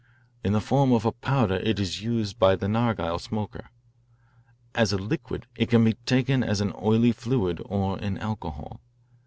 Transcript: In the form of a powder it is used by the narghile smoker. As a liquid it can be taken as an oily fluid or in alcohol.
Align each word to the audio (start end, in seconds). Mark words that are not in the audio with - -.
In 0.43 0.53
the 0.53 0.61
form 0.61 0.91
of 0.93 1.05
a 1.05 1.11
powder 1.11 1.57
it 1.57 1.79
is 1.79 2.01
used 2.01 2.39
by 2.39 2.55
the 2.55 2.65
narghile 2.65 3.19
smoker. 3.21 3.69
As 4.73 4.91
a 4.91 4.97
liquid 4.97 5.45
it 5.55 5.69
can 5.69 5.83
be 5.83 5.93
taken 5.93 6.43
as 6.43 6.59
an 6.59 6.73
oily 6.81 7.11
fluid 7.11 7.61
or 7.65 7.99
in 7.99 8.17
alcohol. 8.17 8.81